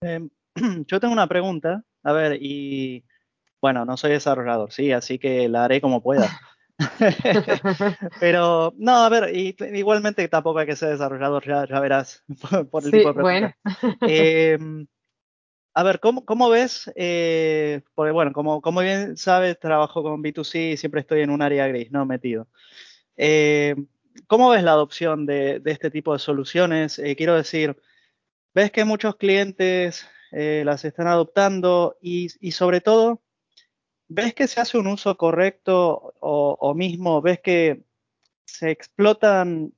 [0.00, 0.30] Em,
[0.86, 3.04] yo tengo una pregunta, a ver, y
[3.60, 6.28] bueno, no soy desarrollador, sí, así que la haré como pueda.
[8.20, 12.22] Pero, no, a ver, igualmente tampoco hay que ser desarrollador, ya, ya verás,
[12.70, 13.56] por, el tipo de pregunta.
[14.02, 14.86] Em,
[15.74, 16.90] a ver, ¿cómo, cómo ves?
[16.96, 21.42] Eh, porque, bueno, como, como bien sabes, trabajo con B2C y siempre estoy en un
[21.42, 22.06] área gris, ¿no?
[22.06, 22.48] Metido.
[23.16, 23.86] Em,
[24.26, 26.98] ¿Cómo ves la adopción de, este tipo de soluciones?
[26.98, 27.76] Eh, quiero decir,
[28.54, 33.22] ¿ves que muchos clientes eh, las están adoptando y, sobre todo,
[34.08, 37.84] ¿Ves que se hace un uso correcto o, mismo ves que
[38.44, 39.72] se explotan,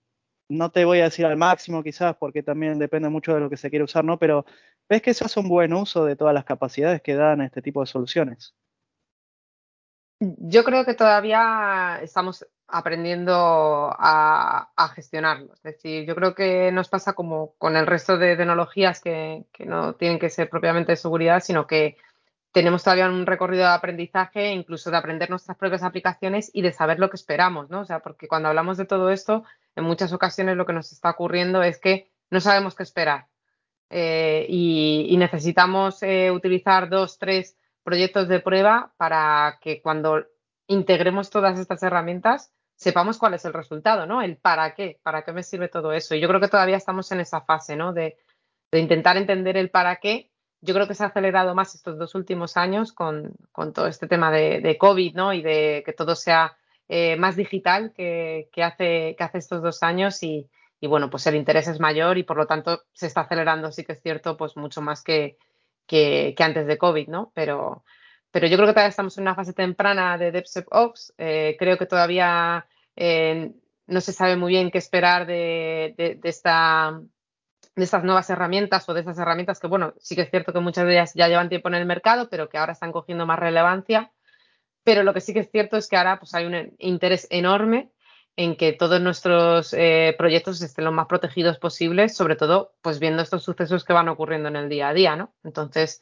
[0.49, 3.57] no te voy a decir al máximo quizás, porque también depende mucho de lo que
[3.57, 4.19] se quiere usar, ¿no?
[4.19, 4.45] Pero
[4.89, 7.81] ¿ves que se hace un buen uso de todas las capacidades que dan este tipo
[7.81, 8.55] de soluciones?
[10.21, 15.55] Yo creo que todavía estamos aprendiendo a, gestionarlo.
[15.55, 19.65] Es decir, yo creo que nos pasa como con el resto de tecnologías que, que
[19.65, 21.97] no tienen que ser propiamente de seguridad, sino que
[22.53, 26.99] tenemos todavía un recorrido de aprendizaje, incluso de aprender nuestras propias aplicaciones y de saber
[26.99, 27.81] lo que esperamos, ¿no?
[27.81, 29.45] O sea, porque cuando hablamos de todo esto,
[29.77, 33.29] en muchas ocasiones lo que nos está ocurriendo es que no sabemos qué esperar
[33.91, 37.57] eh, y, necesitamos eh, utilizar dos, tres
[37.89, 40.27] proyectos de prueba para que cuando
[40.67, 44.21] integremos todas estas herramientas sepamos cuál es el resultado, ¿no?
[44.21, 46.15] El para qué, para qué me sirve todo eso.
[46.15, 47.95] Y yo creo que todavía estamos en esa fase, ¿no?
[47.95, 48.19] De,
[48.73, 52.59] intentar entender el para qué yo creo que se ha acelerado más estos dos últimos
[52.59, 53.35] años con,
[53.73, 55.33] todo este tema de, COVID, ¿no?
[55.33, 60.23] Y de que todo sea eh, más digital que, hace, que hace estos dos años
[60.23, 60.51] y,
[60.83, 63.93] bueno, pues el interés es mayor y por lo tanto se está acelerando, sí que
[63.93, 65.39] es cierto, pues mucho más que,
[65.89, 67.33] que, antes de COVID, ¿no?
[67.35, 67.85] Pero,
[68.31, 71.15] pero yo creo que todavía estamos en una fase temprana de DevSecOps.
[71.19, 73.53] Eh, creo que todavía eh,
[73.87, 77.01] no se sabe muy bien qué esperar de, de esta
[77.79, 80.59] de estas nuevas herramientas o de esas herramientas que, bueno, sí que es cierto que
[80.59, 83.39] muchas de ellas ya llevan tiempo en el mercado, pero que ahora están cogiendo más
[83.39, 84.11] relevancia.
[84.83, 87.91] Pero lo que sí que es cierto es que ahora pues, hay un interés enorme
[88.39, 93.21] en que todos nuestros eh, proyectos estén lo más protegidos posibles, sobre todo pues viendo
[93.21, 95.35] estos sucesos que van ocurriendo en el día a día, ¿no?
[95.43, 96.01] Entonces,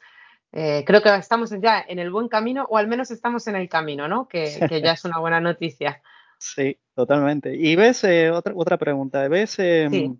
[0.51, 3.67] eh, creo que estamos ya en el buen camino, o al menos estamos en el
[3.67, 4.27] camino, ¿no?
[4.27, 6.03] Que, que ya es una buena noticia.
[6.37, 7.55] Sí, Totalmente.
[7.55, 10.19] Y ves, eh, otra, otra pregunta, ves, em,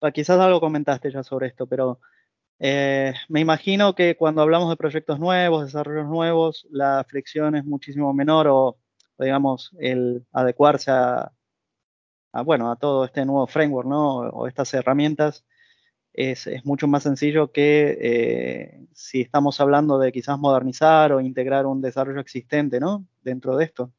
[0.00, 2.00] ah, quizás algo comentaste ya sobre esto, pero
[2.58, 8.48] me imagino que cuando hablamos de proyectos nuevos, desarrollos nuevos, la fricción es muchísimo menor
[8.48, 8.78] o,
[9.18, 11.32] digamos, el adecuarse a,
[12.44, 14.18] bueno, a todo este nuevo framework, ¿no?
[14.18, 15.44] O estas herramientas
[16.12, 21.80] es, mucho más sencillo que eh, si estamos hablando de quizás modernizar o integrar un
[21.80, 23.06] desarrollo existente, ¿no?
[23.22, 23.92] Dentro de esto.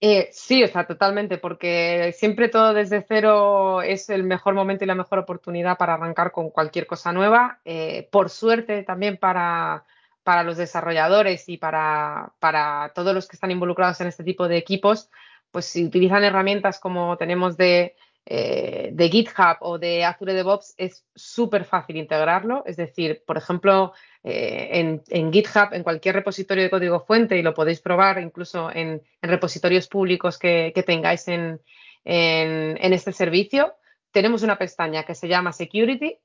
[0.00, 4.86] Eh, sí, o sea, totalmente, porque siempre todo desde cero es el mejor momento y
[4.86, 7.60] la mejor oportunidad para arrancar con cualquier cosa nueva.
[7.64, 9.84] Eh, por suerte también para,
[10.26, 14.56] para los desarrolladores y para, para, todos los que están involucrados en este tipo de
[14.56, 15.08] equipos,
[15.52, 21.06] pues si utilizan herramientas como tenemos de, eh, de GitHub o de Azure DevOps, es
[21.14, 22.64] súper fácil integrarlo.
[22.66, 23.92] Es decir, por ejemplo,
[24.24, 29.00] eh, en, GitHub, en cualquier repositorio de código fuente, y lo podéis probar incluso en,
[29.22, 31.60] repositorios públicos que, tengáis en,
[32.04, 33.76] este servicio,
[34.10, 36.18] tenemos una pestaña que se llama Security.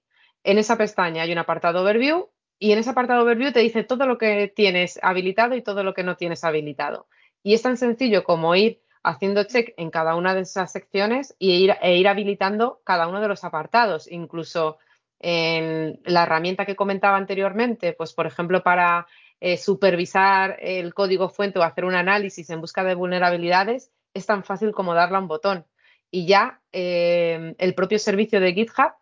[0.43, 4.05] En esa pestaña hay un apartado Overview y en ese apartado Overview te dice todo
[4.05, 7.07] lo que tienes habilitado y todo lo que no tienes habilitado.
[7.41, 11.47] Y es tan sencillo como ir haciendo check en cada una de esas secciones e
[11.47, 14.77] ir habilitando cada uno de los apartados, incluso
[15.19, 19.07] en la herramienta que comentaba anteriormente, pues por ejemplo para
[19.39, 24.43] eh, supervisar el código fuente o hacer un análisis en busca de vulnerabilidades, es tan
[24.43, 25.65] fácil como darle a un botón.
[26.11, 29.00] Y ya eh, el propio servicio de GitHub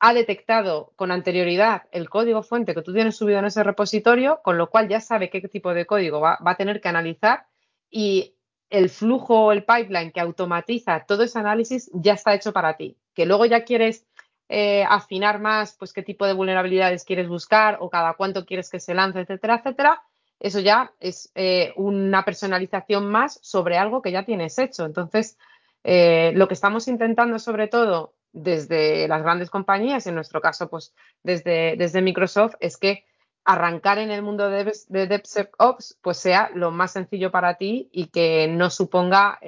[0.00, 4.58] ha detectado con anterioridad el código fuente que tú tienes subido en ese repositorio, con
[4.58, 7.46] lo cual ya sabe qué tipo de código va, va a tener que analizar
[7.90, 8.34] y
[8.70, 12.96] el flujo o el pipeline que automatiza todo ese análisis ya está hecho para ti.
[13.14, 14.06] Que luego ya quieres
[14.48, 18.80] eh, afinar más, pues qué tipo de vulnerabilidades quieres buscar o cada cuánto quieres que
[18.80, 20.02] se lance, etcétera, etcétera.
[20.38, 24.86] Eso ya es eh, una personalización más sobre algo que ya tienes hecho.
[24.86, 25.36] Entonces,
[25.84, 30.94] eh, lo que estamos intentando sobre todo desde las grandes compañías, en nuestro caso, pues
[31.22, 33.04] desde, desde Microsoft, es que
[33.44, 38.08] arrancar en el mundo de, de DevSecOps pues sea lo más sencillo para ti y
[38.08, 39.38] que no suponga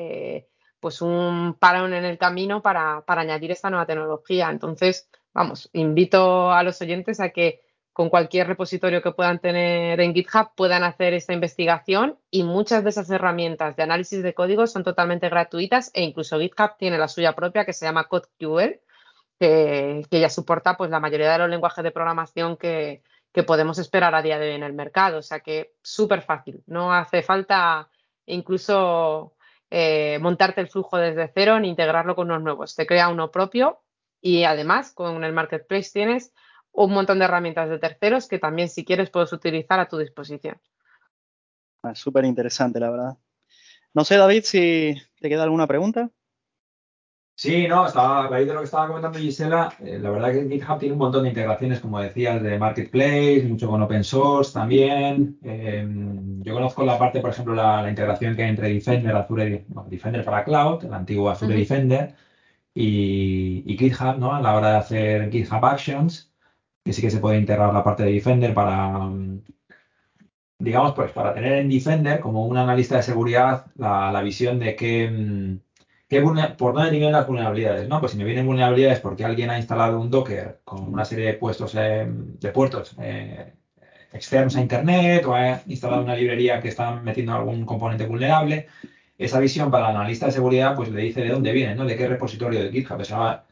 [0.82, 4.50] pues un parón en el camino para, añadir esta nueva tecnología.
[4.50, 7.60] Entonces, vamos, invito a los oyentes a que
[7.92, 12.90] con cualquier repositorio que puedan tener en GitHub puedan hacer esta investigación y muchas de
[12.90, 17.34] esas herramientas de análisis de código son totalmente gratuitas e incluso GitHub tiene la suya
[17.34, 18.80] propia que se llama CodeQL
[19.38, 23.02] que, ya soporta pues la mayoría de los lenguajes de programación que,
[23.32, 25.18] que podemos esperar a día de hoy en el mercado.
[25.18, 27.88] O sea que súper fácil, no hace falta
[28.26, 29.34] incluso
[29.70, 32.76] eh, montarte el flujo desde cero ni integrarlo con unos nuevos.
[32.76, 33.80] Te crea uno propio
[34.20, 36.32] y además con el marketplace tienes
[36.72, 40.60] un montón de herramientas de terceros que también si quieres puedes utilizar a tu disposición.
[41.82, 43.18] Ah, súper interesante, la verdad.
[43.94, 46.10] No sé, David, si te queda alguna pregunta.
[47.34, 50.48] Sí, no, estaba, a raíz de lo que estaba comentando Gisela, eh, la verdad que
[50.48, 55.38] GitHub tiene un montón de integraciones, como decías, de Marketplace, mucho con Open Source también.
[55.42, 60.24] Em, yo conozco la parte, por ejemplo, la, integración que hay entre Defender, Azure, Defender
[60.24, 62.14] para Cloud, el antiguo Azure Defender,
[62.74, 64.34] y, GitHub, ¿no?
[64.34, 66.31] A la hora de hacer GitHub Actions,
[66.84, 69.08] que sí que se puede integrar la parte de Defender para,
[70.58, 74.76] digamos, pues para tener en Defender como un analista de seguridad la, la visión de
[74.76, 75.58] que mm,
[76.20, 77.88] ¿Por dónde vienen las vulnerabilidades?
[77.88, 81.26] No, pues si me vienen vulnerabilidades porque alguien ha instalado un Docker con una serie
[81.26, 83.54] de puestos de puertos eh,
[84.12, 88.66] externos a Internet o ha instalado una librería que está metiendo algún componente vulnerable,
[89.16, 91.86] esa visión para el analista de seguridad pues le dice de dónde viene, ¿no?
[91.86, 93.00] De qué repositorio de GitHub.
[93.00, 93.46] Esa,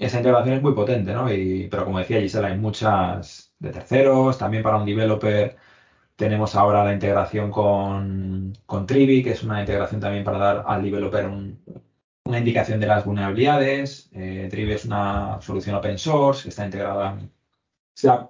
[0.00, 1.32] esa integración es muy potente, ¿no?
[1.32, 5.56] Y, pero como decía Gisela, hay muchas de terceros, también para un developer
[6.16, 10.82] tenemos ahora la integración con, con Trivi, que es una integración también para dar al
[10.82, 11.26] developer
[12.24, 14.10] una indicación de las vulnerabilidades.
[14.12, 17.18] Eh, Trivi es una solución open source que está integrada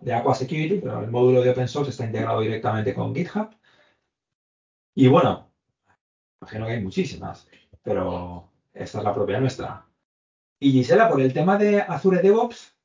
[0.01, 3.51] de Aqua Security, pero el módulo de open source está integrado directamente con GitHub.
[4.95, 5.51] Y bueno,
[6.41, 7.49] imagino que hay muchísimas,
[7.83, 9.90] pero esta es la propia nuestra.
[10.61, 12.77] Y Gisela, por el tema de Azure DevOps,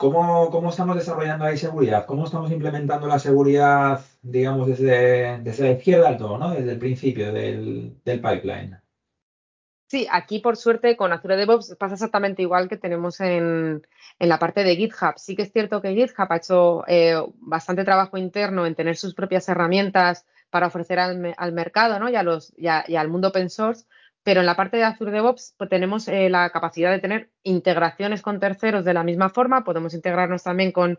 [0.00, 2.06] ¿Cómo, estamos desarrollando ahí seguridad?
[2.06, 6.52] ¿Cómo estamos implementando la seguridad, digamos, desde, desde la izquierda al todo, ¿no?
[6.52, 8.80] desde el principio del, pipeline?
[9.88, 13.86] Sí, aquí por suerte con Azure DevOps pasa exactamente igual que tenemos en,
[14.18, 15.18] la parte de GitHub.
[15.18, 19.12] Sí que es cierto que GitHub ha hecho eh, bastante trabajo interno en tener sus
[19.12, 22.08] propias herramientas para ofrecer al, mercado ¿no?
[22.08, 23.84] y, los, y al mundo open source,
[24.22, 28.22] pero en la parte de Azure DevOps pues, tenemos eh, la capacidad de tener integraciones
[28.22, 29.64] con terceros de la misma forma.
[29.64, 30.98] Podemos integrarnos también con,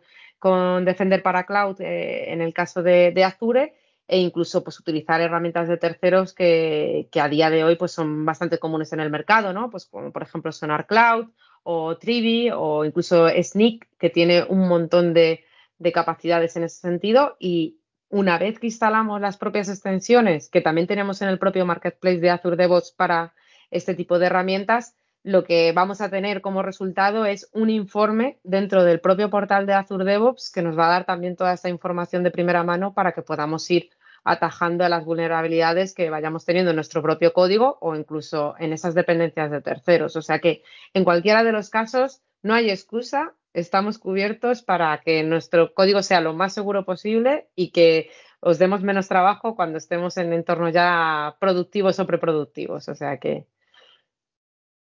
[0.85, 3.75] Defender para Cloud eh, en el caso de, Azure
[4.07, 8.57] e incluso pues utilizar herramientas de terceros que, a día de hoy pues son bastante
[8.57, 9.69] comunes en el mercado, ¿no?
[9.69, 11.27] Pues como por ejemplo Sonar Cloud
[11.63, 15.45] o Trivi o incluso Sneak, que tiene un montón de,
[15.77, 17.80] de capacidades en ese sentido y
[18.11, 22.29] una vez que instalamos las propias extensiones que también tenemos en el propio marketplace de
[22.29, 23.33] Azure DevOps para
[23.71, 28.83] este tipo de herramientas, lo que vamos a tener como resultado es un informe dentro
[28.83, 32.23] del propio portal de Azure DevOps que nos va a dar también toda esta información
[32.23, 33.89] de primera mano para que podamos ir
[34.23, 38.93] atajando a las vulnerabilidades que vayamos teniendo en nuestro propio código o incluso en esas
[38.93, 40.15] dependencias de terceros.
[40.15, 45.23] O sea que en cualquiera de los casos no hay excusa, estamos cubiertos para que
[45.23, 48.09] nuestro código sea lo más seguro posible y que
[48.39, 52.89] os demos menos trabajo cuando estemos en entornos ya productivos o preproductivos.
[52.89, 53.45] O sea que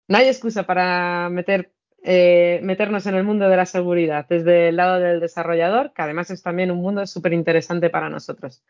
[0.08, 4.76] no hay excusa para meter, eh, meternos en el mundo de la seguridad desde el
[4.78, 8.64] lado del desarrollador, que además es también un mundo súper interesante para nosotros.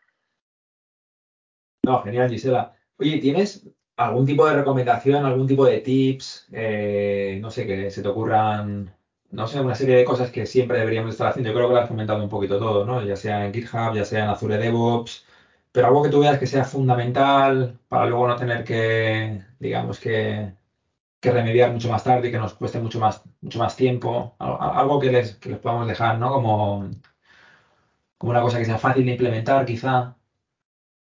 [1.84, 2.74] No, genial, Gisela.
[2.98, 8.02] Oye, ¿tienes algún tipo de recomendación, algún tipo de tips, eh, no sé, que se
[8.02, 8.94] te ocurran,
[9.30, 11.50] no sé, una serie de cosas que siempre deberíamos estar haciendo?
[11.50, 13.02] Yo creo que lo has comentado un poquito todo, ¿no?
[13.04, 15.24] Ya sea en GitHub, ya sea en Azure DevOps,
[15.72, 20.54] pero algo que tú veas que sea fundamental para luego no tener que, digamos que
[21.20, 24.36] que remediar mucho más tarde y que nos cueste mucho más, mucho más tiempo.
[24.38, 26.30] Algo que les, que les podamos dejar, ¿no?
[26.32, 26.90] Como,
[28.18, 30.16] como una cosa que sea fácil de implementar, quizá.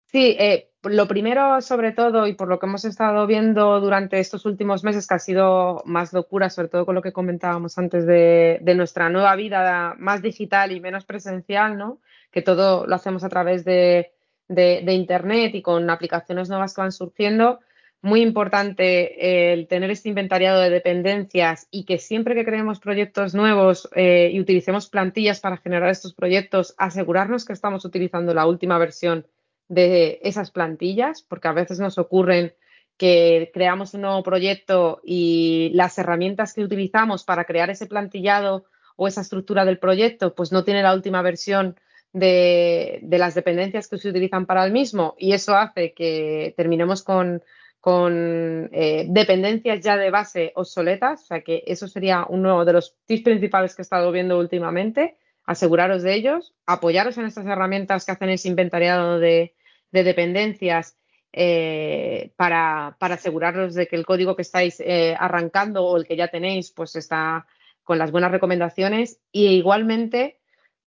[0.07, 4.47] Sí, eh, lo primero, sobre todo, y por lo que hemos estado viendo durante estos
[4.47, 8.61] últimos meses, que ha sido más locura, sobre todo con lo que comentábamos antes de,
[8.77, 12.01] nuestra nueva vida más digital y menos presencial, ¿no?
[12.31, 14.13] Que todo lo hacemos a través de,
[14.49, 17.61] Internet y con aplicaciones nuevas que van surgiendo
[18.01, 23.89] muy importante el tener este inventariado de dependencias y que siempre que creemos proyectos nuevos
[23.97, 29.27] eh, y utilicemos plantillas para generar estos proyectos, asegurarnos que estamos utilizando la última versión
[29.69, 32.55] de esas plantillas, porque a veces nos ocurren
[32.97, 38.65] que creamos un nuevo proyecto y las herramientas que utilizamos para crear ese plantillado
[38.97, 41.79] o esa estructura del proyecto, pues no tiene la última versión
[42.13, 47.03] de, de las dependencias que se utilizan para el mismo y eso hace que terminemos
[47.03, 47.43] con
[47.81, 52.97] con eh, dependencias ya de base obsoletas, o sea que eso sería uno de los
[53.07, 58.13] tips principales que he estado viendo últimamente, aseguraros de ellos, apoyaros en estas herramientas que
[58.13, 59.55] hacen ese inventariado de,
[59.91, 60.97] dependencias
[61.33, 66.17] eh, para, para, aseguraros de que el código que estáis eh, arrancando o el que
[66.17, 67.47] ya tenéis pues está
[67.85, 70.39] con las buenas recomendaciones y igualmente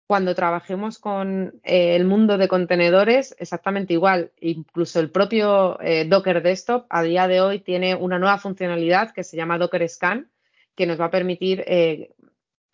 [0.08, 4.32] cuando trabajemos con eh, el mundo de contenedores, exactamente igual.
[4.42, 9.38] Incluso el propio Docker Desktop a día de hoy tiene una nueva funcionalidad que se
[9.38, 10.30] llama Docker Scan,
[10.76, 11.64] que nos va a permitir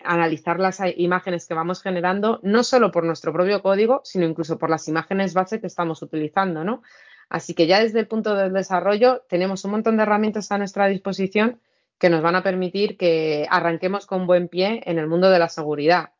[0.03, 4.69] analizar las imágenes que vamos generando, no solo por nuestro propio código, sino incluso por
[4.69, 6.81] las imágenes base que estamos utilizando, ¿no?
[7.29, 10.87] Así que ya desde el punto del desarrollo tenemos un montón de herramientas a nuestra
[10.87, 11.59] disposición
[11.97, 15.49] que nos van a permitir que arranquemos con buen pie en el mundo de la
[15.49, 16.11] seguridad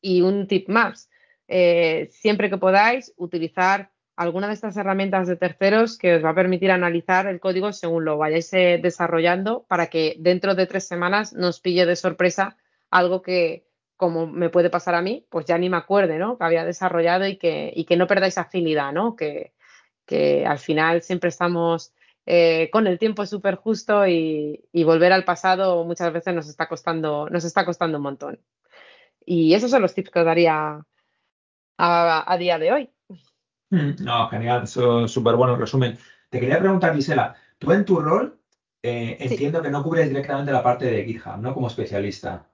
[0.00, 1.08] y un tip más,
[1.48, 6.34] eh, siempre que podáis utilizar alguna de estas herramientas de terceros que os va a
[6.34, 11.32] permitir analizar el código según lo vayáis eh, desarrollando para que dentro de tres semanas
[11.32, 12.56] nos pille de sorpresa
[12.92, 16.38] algo que, como me puede pasar a mí, pues ya ni me acuerde, ¿no?
[16.38, 19.16] Que había desarrollado y que, y que no perdáis afinidad, ¿no?
[19.16, 19.52] Que,
[20.06, 21.92] que al final siempre estamos
[22.26, 26.68] eh, con el tiempo súper justo y, y, volver al pasado muchas veces nos está
[26.68, 28.40] costando, nos está costando un montón.
[29.24, 30.84] Y esos son los tips que os daría
[31.78, 32.90] a, día de hoy.
[33.70, 35.98] Mm, no, genial, súper bueno resumen.
[36.28, 38.38] Te quería preguntar, Gisela, tú en tu rol
[38.82, 41.54] eh, entiendo que no cubres directamente la parte de GitHub, ¿no?
[41.54, 42.51] Como especialista.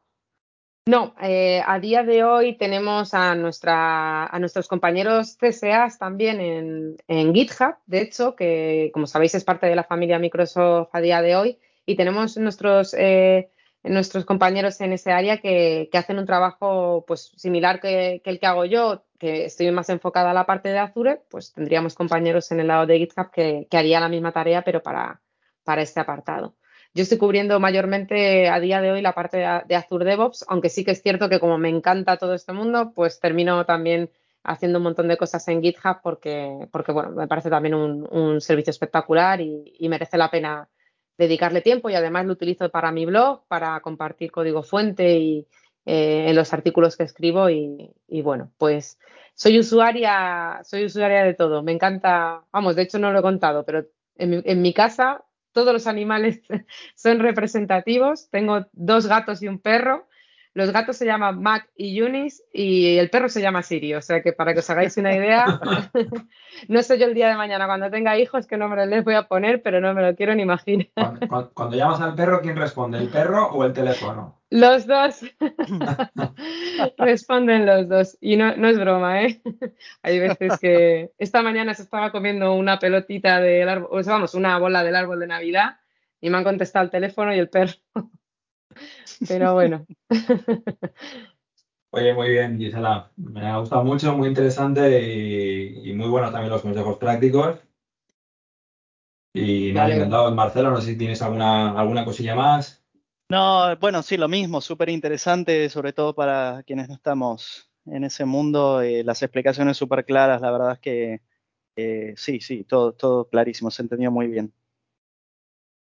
[0.88, 6.96] No, eh, a día de hoy tenemos a, nuestra, a nuestros compañeros CSAs también en,
[7.08, 11.20] en, GitHub, de hecho, que como sabéis es parte de la familia Microsoft a día
[11.20, 13.50] de hoy, y tenemos nuestros eh,
[13.82, 18.64] nuestros compañeros en ese área que, hacen un trabajo pues similar que, el que hago
[18.64, 22.68] yo, que estoy más enfocada a la parte de Azure, pues tendríamos compañeros en el
[22.68, 25.20] lado de GitHub que, que haría la misma tarea, pero para,
[25.64, 26.54] para este apartado.
[26.98, 30.84] Yo estoy cubriendo mayormente a día de hoy la parte de, Azure DevOps, aunque sí
[30.84, 34.10] que es cierto que como me encanta todo este mundo, pues termino también
[34.42, 38.72] haciendo un montón de cosas en GitHub porque, porque bueno, me parece también un, servicio
[38.72, 40.68] espectacular y merece la pena
[41.16, 45.46] dedicarle tiempo y además lo utilizo para mi blog, para compartir código fuente y
[45.86, 48.98] eh, en los artículos que escribo y, bueno, pues
[49.34, 51.62] soy usuaria, soy usuaria de todo.
[51.62, 55.24] Me encanta, vamos, de hecho no lo he contado, pero en mi, casa
[55.58, 56.40] todos los animales
[56.94, 58.30] son representativos.
[58.30, 60.07] Tengo dos gatos y un perro.
[60.58, 63.94] Los gatos se llaman Mac y Eunice y el perro se llama Siri.
[63.94, 65.46] O sea que para que os hagáis una idea,
[66.68, 69.28] no sé yo el día de mañana cuando tenga hijos qué nombre les voy a
[69.28, 70.88] poner, pero no me lo quiero ni imaginar.
[71.28, 72.98] Cuando, cuando, llamas al perro, ¿quién responde?
[72.98, 74.40] ¿El perro o el teléfono?
[74.50, 75.20] Los dos.
[76.98, 78.18] Responden los dos.
[78.20, 79.40] Y no, no es broma, ¿eh?
[80.02, 84.34] Hay veces que esta mañana se estaba comiendo una pelotita del árbol, o sea, vamos,
[84.34, 85.76] una bola del árbol de Navidad
[86.20, 87.74] y me han contestado el teléfono y el perro.
[89.26, 89.86] Pero bueno.
[91.90, 93.10] Oye, muy bien, Gisela.
[93.16, 97.58] Me ha gustado mucho, muy interesante y, y muy buenos también los consejos prácticos.
[99.32, 102.84] Y ha encantado, Marcelo, no sé si tienes alguna, alguna cosilla más.
[103.30, 108.24] No, bueno, sí, lo mismo, súper interesante, sobre todo para quienes no estamos en ese
[108.24, 108.80] mundo.
[108.80, 111.20] Eh, las explicaciones súper claras, la verdad es que
[111.76, 114.52] eh, sí, sí, todo, todo clarísimo, se entendió muy bien.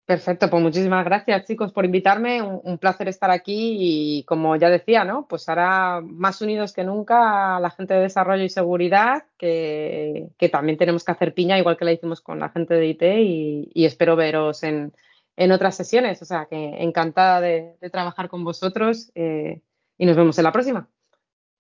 [0.06, 4.70] Perfecto, pues muchísimas gracias chicos por invitarme, un, un, placer estar aquí y como ya
[4.70, 5.28] decía, ¿no?
[5.30, 10.78] Pues ahora más unidos que nunca la gente de desarrollo y seguridad, que, que también
[10.78, 13.86] tenemos que hacer piña, igual que la hicimos con la gente de IT y, y
[13.86, 14.92] espero veros en,
[15.38, 19.62] en, otras sesiones, o sea que encantada de, de trabajar con vosotros eh,
[19.98, 20.90] y nos vemos en la próxima.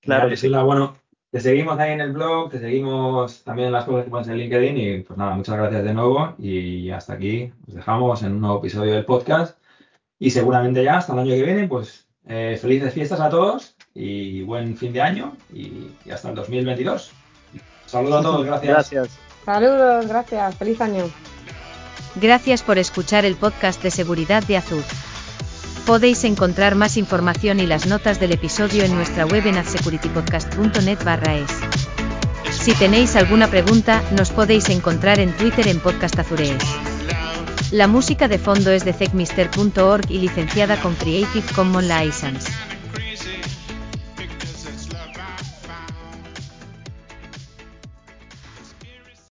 [0.01, 0.97] Claro, que sí, la bueno,
[1.33, 4.37] te seguimos ahí en el blog, te seguimos también en las cosas que pones en
[4.37, 8.41] LinkedIn y pues nada, muchas gracias de nuevo y hasta aquí os dejamos en un
[8.41, 9.57] nuevo episodio del podcast
[10.19, 14.43] y seguramente ya hasta el año que viene pues eh, felices fiestas a todos y
[14.43, 17.11] buen fin de año y, y hasta el 2022.
[17.87, 18.91] Saludos a todos, gracias.
[18.91, 19.19] Gracias.
[19.43, 21.05] Saludos, gracias, feliz año.
[22.13, 24.83] Gracias por escuchar el podcast de seguridad de Azur.
[25.85, 31.51] Podéis encontrar más información y las notas del episodio en nuestra web en adsecuritypodcast.net es.
[32.51, 36.63] Si tenéis alguna pregunta, nos podéis encontrar en Twitter en Podcast Azurees.
[37.71, 42.72] La música de fondo es de techmister.org y licenciada con Creative Commons License.